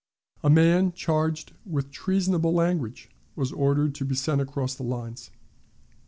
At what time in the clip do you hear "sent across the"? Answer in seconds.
4.15-4.81